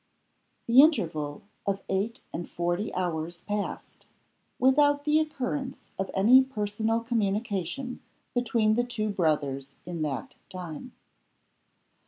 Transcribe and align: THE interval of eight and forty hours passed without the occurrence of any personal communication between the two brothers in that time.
THE 0.65 0.81
interval 0.81 1.43
of 1.67 1.83
eight 1.87 2.21
and 2.33 2.49
forty 2.49 2.91
hours 2.95 3.41
passed 3.41 4.07
without 4.57 5.05
the 5.05 5.19
occurrence 5.19 5.83
of 5.99 6.09
any 6.15 6.43
personal 6.43 7.01
communication 7.01 8.01
between 8.33 8.73
the 8.73 8.83
two 8.83 9.09
brothers 9.11 9.75
in 9.85 10.01
that 10.01 10.33
time. 10.49 10.93